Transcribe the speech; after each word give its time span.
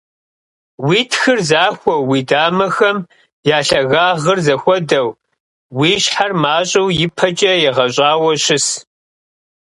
Уи 0.85 0.99
тхыр 1.11 1.39
захуэу, 1.49 2.01
уи 2.09 2.19
дамэхэм 2.29 2.97
я 3.55 3.59
лъагагъыр 3.67 4.39
зэхуэдэу, 4.45 5.07
уи 5.79 5.91
щхьэр 6.03 6.31
мащӀэу 6.41 6.89
ипэкӀэ 7.05 7.53
егъэщӀауэ 7.69 8.31
щыс. 8.43 8.67